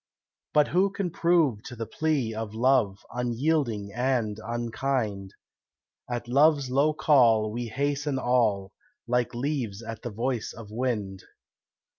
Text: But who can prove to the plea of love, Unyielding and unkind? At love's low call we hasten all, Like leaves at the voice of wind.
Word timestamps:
But 0.55 0.69
who 0.69 0.89
can 0.89 1.11
prove 1.11 1.61
to 1.65 1.75
the 1.75 1.85
plea 1.85 2.33
of 2.33 2.55
love, 2.55 3.05
Unyielding 3.13 3.91
and 3.93 4.39
unkind? 4.43 5.35
At 6.09 6.27
love's 6.27 6.71
low 6.71 6.91
call 6.91 7.51
we 7.51 7.67
hasten 7.67 8.17
all, 8.17 8.73
Like 9.05 9.35
leaves 9.35 9.83
at 9.83 10.01
the 10.01 10.09
voice 10.09 10.53
of 10.53 10.71
wind. 10.71 11.21